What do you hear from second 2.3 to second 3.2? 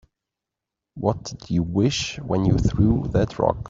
you threw